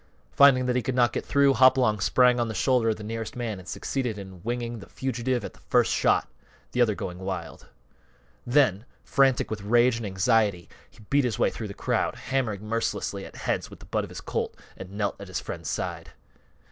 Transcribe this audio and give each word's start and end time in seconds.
Finding 0.31 0.65
that 0.65 0.75
he 0.75 0.81
could 0.81 0.95
not 0.95 1.13
get 1.13 1.23
through, 1.23 1.53
Hopalong 1.53 1.99
sprang 1.99 2.39
on 2.39 2.47
the 2.47 2.55
shoulder 2.55 2.89
of 2.89 2.95
the 2.95 3.03
nearest 3.03 3.35
man 3.35 3.59
and 3.59 3.67
succeeded 3.67 4.17
in 4.17 4.41
winging 4.41 4.79
the 4.79 4.89
fugitive 4.89 5.45
at 5.45 5.53
the 5.53 5.59
first 5.59 5.93
shot, 5.93 6.27
the 6.71 6.81
other 6.81 6.95
going 6.95 7.19
wild. 7.19 7.67
Then, 8.43 8.85
frantic 9.03 9.51
with 9.51 9.61
rage 9.61 9.97
and 9.97 10.05
anxiety, 10.07 10.67
he 10.89 11.01
beat 11.11 11.23
his 11.23 11.37
way 11.37 11.51
through 11.51 11.67
the 11.67 11.75
crowd, 11.75 12.15
hammering 12.15 12.67
mercilessly 12.67 13.25
at 13.25 13.35
heads 13.35 13.69
with 13.69 13.77
the 13.79 13.85
butt 13.85 14.03
of 14.03 14.09
his 14.09 14.21
Colt, 14.21 14.57
and 14.75 14.89
knelt 14.93 15.21
at 15.21 15.27
his 15.27 15.39
friend's 15.39 15.69
side. 15.69 16.09